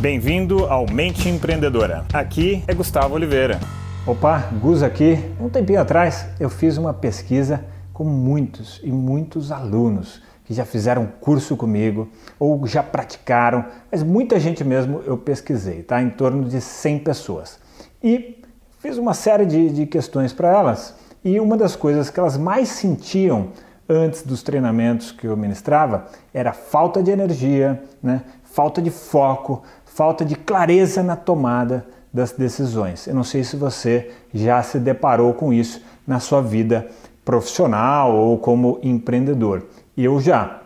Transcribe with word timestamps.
Bem-vindo 0.00 0.64
ao 0.64 0.86
Mente 0.90 1.28
Empreendedora. 1.28 2.06
Aqui 2.10 2.64
é 2.66 2.72
Gustavo 2.72 3.14
Oliveira. 3.14 3.60
Opa, 4.06 4.48
Gus 4.58 4.82
aqui. 4.82 5.18
Um 5.38 5.50
tempinho 5.50 5.78
atrás 5.78 6.26
eu 6.40 6.48
fiz 6.48 6.78
uma 6.78 6.94
pesquisa 6.94 7.62
com 7.92 8.04
muitos 8.04 8.80
e 8.82 8.90
muitos 8.90 9.52
alunos 9.52 10.22
que 10.46 10.54
já 10.54 10.64
fizeram 10.64 11.06
curso 11.20 11.54
comigo 11.54 12.08
ou 12.38 12.66
já 12.66 12.82
praticaram, 12.82 13.66
mas 13.92 14.02
muita 14.02 14.40
gente 14.40 14.64
mesmo 14.64 15.02
eu 15.04 15.18
pesquisei, 15.18 15.82
tá? 15.82 16.00
Em 16.00 16.08
torno 16.08 16.48
de 16.48 16.62
100 16.62 17.00
pessoas. 17.00 17.58
E 18.02 18.42
fiz 18.78 18.96
uma 18.96 19.12
série 19.12 19.44
de, 19.44 19.68
de 19.68 19.84
questões 19.84 20.32
para 20.32 20.48
elas 20.48 20.94
e 21.22 21.38
uma 21.38 21.58
das 21.58 21.76
coisas 21.76 22.08
que 22.08 22.18
elas 22.18 22.38
mais 22.38 22.70
sentiam 22.70 23.48
antes 23.86 24.22
dos 24.22 24.42
treinamentos 24.42 25.12
que 25.12 25.26
eu 25.26 25.36
ministrava 25.36 26.06
era 26.32 26.54
falta 26.54 27.02
de 27.02 27.10
energia, 27.10 27.82
né? 28.02 28.22
falta 28.50 28.82
de 28.82 28.90
foco, 28.90 29.62
falta 29.90 30.24
de 30.24 30.36
clareza 30.36 31.02
na 31.02 31.16
tomada 31.16 31.84
das 32.12 32.32
decisões. 32.32 33.06
Eu 33.06 33.14
não 33.14 33.24
sei 33.24 33.42
se 33.42 33.56
você 33.56 34.10
já 34.32 34.62
se 34.62 34.78
deparou 34.78 35.34
com 35.34 35.52
isso 35.52 35.82
na 36.06 36.20
sua 36.20 36.40
vida 36.40 36.88
profissional 37.24 38.14
ou 38.14 38.38
como 38.38 38.78
empreendedor. 38.82 39.66
Eu 39.96 40.20
já. 40.20 40.62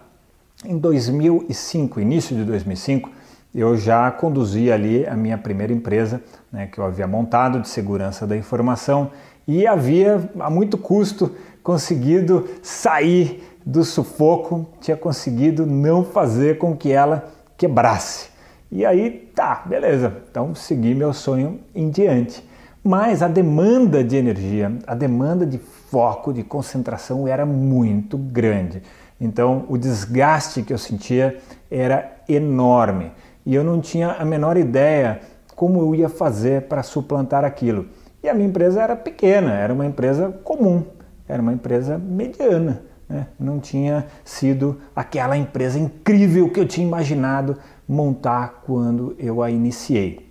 Em 0.65 0.79
2005, 0.79 2.01
início 2.01 2.37
de 2.37 2.45
2005, 2.45 3.11
eu 3.55 3.77
já 3.77 4.11
conduzi 4.11 4.71
ali 4.71 5.07
a 5.07 5.15
minha 5.15 5.39
primeira 5.39 5.73
empresa, 5.73 6.23
né, 6.53 6.67
que 6.67 6.79
eu 6.79 6.85
havia 6.85 7.07
montado 7.07 7.61
de 7.61 7.69
segurança 7.69 8.27
da 8.27 8.37
informação 8.37 9.11
e 9.47 9.67
havia 9.67 10.29
a 10.41 10.51
muito 10.51 10.77
custo 10.77 11.35
conseguido 11.63 12.49
sair 12.63 13.43
do 13.65 13.85
sufoco, 13.85 14.67
tinha 14.81 14.97
conseguido 14.97 15.67
não 15.67 16.05
fazer 16.05 16.59
com 16.59 16.77
que 16.77 16.93
ela 16.93 17.31
quebrasse. 17.57 18.34
E 18.71 18.85
aí, 18.85 19.31
tá, 19.35 19.63
beleza, 19.67 20.13
então 20.31 20.55
segui 20.55 20.95
meu 20.95 21.13
sonho 21.13 21.61
em 21.75 21.91
diante. 21.91 22.47
Mas 22.83 23.23
a 23.23 23.29
demanda 23.29 24.05
de 24.05 24.17
energia, 24.17 24.73
a 24.87 24.95
demanda 24.95 25.47
de 25.47 25.59
foco, 25.59 26.33
de 26.33 26.43
concentração 26.43 27.27
era 27.27 27.47
muito 27.47 28.19
grande. 28.19 28.83
Então 29.21 29.65
o 29.69 29.79
desgaste 29.79 30.63
que 30.63 30.73
eu 30.73 30.79
sentia 30.79 31.39
era 31.71 32.13
enorme 32.29 33.13
e 33.47 33.55
eu 33.55 33.63
não 33.63 33.81
tinha 33.81 34.13
a 34.13 34.25
menor 34.25 34.57
ideia 34.57 35.21
como 35.55 35.81
eu 35.81 35.95
ia 35.95 36.09
fazer 36.09 36.63
para 36.63 36.83
suplantar 36.83 37.45
aquilo. 37.45 37.87
E 38.23 38.29
a 38.29 38.35
minha 38.35 38.49
empresa 38.49 38.83
era 38.83 38.97
pequena, 38.97 39.53
era 39.53 39.73
uma 39.73 39.87
empresa 39.87 40.31
comum, 40.43 40.83
era 41.29 41.41
uma 41.41 41.53
empresa 41.53 41.99
mediana. 41.99 42.83
Né? 43.09 43.27
Não 43.39 43.61
tinha 43.61 44.07
sido 44.25 44.81
aquela 44.97 45.37
empresa 45.37 45.79
incrível 45.79 46.51
que 46.51 46.59
eu 46.59 46.67
tinha 46.67 46.87
imaginado 46.87 47.57
montar 47.89 48.63
quando 48.67 49.15
eu 49.19 49.43
a 49.43 49.51
iniciei. 49.51 50.25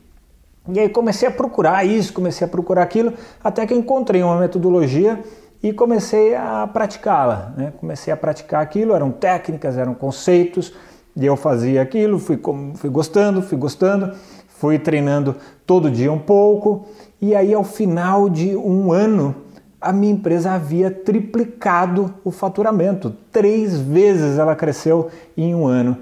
E 0.70 0.80
aí 0.80 0.90
comecei 0.90 1.28
a 1.28 1.32
procurar 1.32 1.84
isso, 1.86 2.14
comecei 2.14 2.46
a 2.46 2.50
procurar 2.50 2.84
aquilo, 2.84 3.14
até 3.44 3.66
que 3.66 3.74
encontrei 3.74 4.24
uma 4.24 4.40
metodologia 4.40 5.22
e 5.62 5.74
comecei 5.74 6.36
a 6.36 6.68
praticá-la. 6.72 7.54
Né? 7.58 7.74
Comecei 7.80 8.14
a 8.14 8.18
praticar 8.18 8.62
aquilo, 8.62 8.94
eram 8.94 9.12
técnicas, 9.12 9.78
eram 9.78 9.94
conceitos, 9.94 10.74
e 11.16 11.26
eu 11.26 11.36
fazia 11.36 11.82
aquilo, 11.82 12.18
fui, 12.18 12.40
fui 12.76 12.90
gostando, 12.90 13.42
fui 13.42 13.58
gostando, 13.58 14.16
fui 14.48 14.80
treinando 14.80 15.36
todo 15.66 15.92
dia 15.92 16.12
um 16.12 16.20
pouco, 16.20 16.86
e 17.22 17.36
aí 17.36 17.54
ao 17.54 17.64
final 17.64 18.30
de 18.30 18.56
um 18.56 18.92
ano 18.92 19.36
a 19.80 19.92
minha 19.92 20.14
empresa 20.14 20.52
havia 20.52 20.90
triplicado 20.90 22.14
o 22.24 22.32
faturamento, 22.32 23.14
três 23.32 23.78
vezes 23.78 24.40
ela 24.40 24.56
cresceu 24.56 25.10
em 25.36 25.54
um 25.54 25.68
ano. 25.68 25.98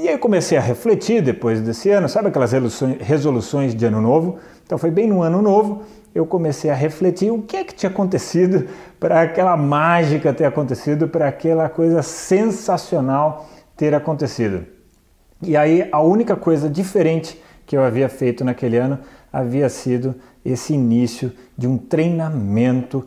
E 0.00 0.08
aí 0.08 0.16
comecei 0.16 0.56
a 0.56 0.60
refletir 0.60 1.20
depois 1.20 1.60
desse 1.60 1.90
ano, 1.90 2.08
sabe 2.08 2.28
aquelas 2.28 2.52
resoluções 3.00 3.74
de 3.74 3.84
ano 3.84 4.00
novo? 4.00 4.38
Então 4.64 4.78
foi 4.78 4.92
bem 4.92 5.08
no 5.08 5.22
ano 5.22 5.42
novo, 5.42 5.82
eu 6.14 6.24
comecei 6.24 6.70
a 6.70 6.74
refletir 6.74 7.32
o 7.32 7.42
que 7.42 7.56
é 7.56 7.64
que 7.64 7.74
tinha 7.74 7.90
acontecido 7.90 8.68
para 9.00 9.22
aquela 9.22 9.56
mágica 9.56 10.32
ter 10.32 10.44
acontecido, 10.44 11.08
para 11.08 11.26
aquela 11.26 11.68
coisa 11.68 12.00
sensacional 12.00 13.48
ter 13.76 13.92
acontecido. 13.92 14.64
E 15.42 15.56
aí 15.56 15.88
a 15.90 16.00
única 16.00 16.36
coisa 16.36 16.70
diferente 16.70 17.42
que 17.68 17.76
eu 17.76 17.84
havia 17.84 18.08
feito 18.08 18.42
naquele 18.44 18.78
ano 18.78 18.98
havia 19.30 19.68
sido 19.68 20.14
esse 20.42 20.72
início 20.72 21.30
de 21.56 21.68
um 21.68 21.76
treinamento 21.76 23.06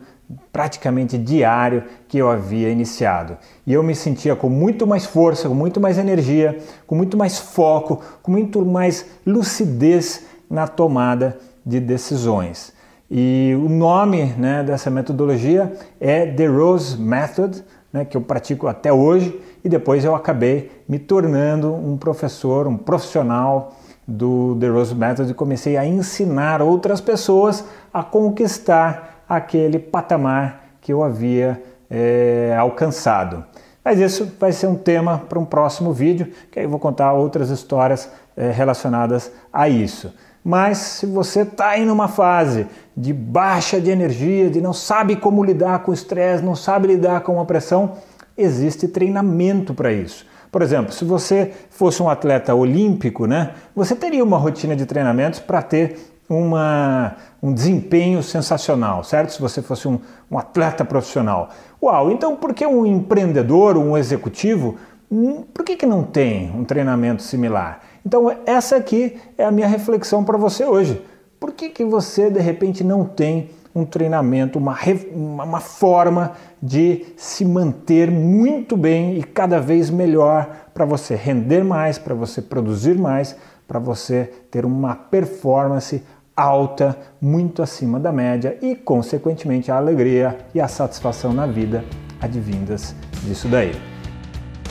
praticamente 0.52 1.18
diário 1.18 1.82
que 2.08 2.16
eu 2.16 2.30
havia 2.30 2.70
iniciado. 2.70 3.36
E 3.66 3.72
eu 3.72 3.82
me 3.82 3.94
sentia 3.94 4.36
com 4.36 4.48
muito 4.48 4.86
mais 4.86 5.04
força, 5.04 5.48
com 5.48 5.54
muito 5.54 5.80
mais 5.80 5.98
energia, 5.98 6.58
com 6.86 6.94
muito 6.94 7.16
mais 7.16 7.40
foco, 7.40 8.00
com 8.22 8.30
muito 8.30 8.64
mais 8.64 9.04
lucidez 9.26 10.24
na 10.48 10.68
tomada 10.68 11.36
de 11.66 11.80
decisões. 11.80 12.72
E 13.10 13.54
o 13.58 13.68
nome 13.68 14.26
né, 14.38 14.62
dessa 14.62 14.90
metodologia 14.90 15.72
é 16.00 16.24
The 16.24 16.46
Rose 16.46 16.96
Method, 16.96 17.64
né, 17.92 18.04
que 18.04 18.16
eu 18.16 18.20
pratico 18.20 18.68
até 18.68 18.92
hoje, 18.92 19.38
e 19.64 19.68
depois 19.68 20.04
eu 20.04 20.14
acabei 20.14 20.70
me 20.88 21.00
tornando 21.00 21.74
um 21.74 21.96
professor, 21.96 22.68
um 22.68 22.76
profissional 22.76 23.76
do 24.06 24.56
The 24.58 24.68
Rose 24.68 24.94
Method 24.94 25.30
e 25.30 25.34
comecei 25.34 25.76
a 25.76 25.86
ensinar 25.86 26.60
outras 26.60 27.00
pessoas 27.00 27.64
a 27.92 28.02
conquistar 28.02 29.24
aquele 29.28 29.78
patamar 29.78 30.64
que 30.80 30.92
eu 30.92 31.02
havia 31.02 31.62
é, 31.88 32.56
alcançado. 32.58 33.44
Mas 33.84 33.98
isso 33.98 34.32
vai 34.38 34.52
ser 34.52 34.66
um 34.66 34.76
tema 34.76 35.18
para 35.28 35.38
um 35.38 35.44
próximo 35.44 35.92
vídeo, 35.92 36.32
que 36.50 36.58
aí 36.58 36.64
eu 36.64 36.70
vou 36.70 36.78
contar 36.78 37.12
outras 37.12 37.50
histórias 37.50 38.10
é, 38.36 38.50
relacionadas 38.50 39.30
a 39.52 39.68
isso. 39.68 40.12
Mas 40.44 40.78
se 40.78 41.06
você 41.06 41.42
está 41.42 41.70
aí 41.70 41.84
numa 41.84 42.08
fase 42.08 42.66
de 42.96 43.12
baixa 43.12 43.80
de 43.80 43.90
energia, 43.90 44.50
de 44.50 44.60
não 44.60 44.72
sabe 44.72 45.16
como 45.16 45.44
lidar 45.44 45.80
com 45.80 45.90
o 45.92 45.94
estresse, 45.94 46.44
não 46.44 46.56
sabe 46.56 46.88
lidar 46.88 47.20
com 47.20 47.40
a 47.40 47.44
pressão, 47.44 47.92
existe 48.36 48.88
treinamento 48.88 49.72
para 49.72 49.92
isso. 49.92 50.26
Por 50.52 50.60
exemplo, 50.60 50.92
se 50.92 51.02
você 51.02 51.50
fosse 51.70 52.02
um 52.02 52.10
atleta 52.10 52.54
olímpico, 52.54 53.26
né, 53.26 53.54
você 53.74 53.96
teria 53.96 54.22
uma 54.22 54.36
rotina 54.36 54.76
de 54.76 54.84
treinamentos 54.84 55.40
para 55.40 55.62
ter 55.62 55.98
uma, 56.28 57.16
um 57.42 57.54
desempenho 57.54 58.22
sensacional, 58.22 59.02
certo? 59.02 59.32
Se 59.32 59.40
você 59.40 59.62
fosse 59.62 59.88
um, 59.88 59.98
um 60.30 60.38
atleta 60.38 60.84
profissional. 60.84 61.48
Uau, 61.82 62.10
então 62.10 62.36
por 62.36 62.52
que 62.52 62.66
um 62.66 62.84
empreendedor, 62.84 63.78
um 63.78 63.96
executivo, 63.96 64.76
hum, 65.10 65.42
por 65.54 65.64
que, 65.64 65.74
que 65.74 65.86
não 65.86 66.02
tem 66.02 66.52
um 66.54 66.64
treinamento 66.64 67.22
similar? 67.22 67.80
Então, 68.04 68.30
essa 68.44 68.76
aqui 68.76 69.16
é 69.38 69.44
a 69.44 69.50
minha 69.50 69.66
reflexão 69.66 70.22
para 70.22 70.36
você 70.36 70.66
hoje. 70.66 71.00
Por 71.40 71.52
que, 71.52 71.70
que 71.70 71.84
você, 71.84 72.28
de 72.30 72.40
repente, 72.40 72.84
não 72.84 73.06
tem 73.06 73.48
um 73.74 73.84
treinamento, 73.84 74.58
uma, 74.58 74.76
uma 75.14 75.60
forma 75.60 76.32
de 76.62 77.06
se 77.16 77.44
manter 77.44 78.10
muito 78.10 78.76
bem 78.76 79.18
e 79.18 79.22
cada 79.22 79.60
vez 79.60 79.90
melhor 79.90 80.48
para 80.74 80.84
você 80.84 81.14
render 81.14 81.64
mais, 81.64 81.98
para 81.98 82.14
você 82.14 82.42
produzir 82.42 82.98
mais, 82.98 83.36
para 83.66 83.78
você 83.78 84.30
ter 84.50 84.64
uma 84.64 84.94
performance 84.94 86.02
alta, 86.36 86.96
muito 87.20 87.62
acima 87.62 88.00
da 88.00 88.12
média 88.12 88.58
e, 88.62 88.74
consequentemente, 88.74 89.70
a 89.70 89.76
alegria 89.76 90.38
e 90.54 90.60
a 90.60 90.68
satisfação 90.68 91.32
na 91.32 91.46
vida 91.46 91.84
advindas 92.20 92.94
disso 93.24 93.48
daí. 93.48 93.72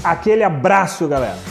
Aquele 0.03 0.43
abraço, 0.43 1.07
galera! 1.07 1.50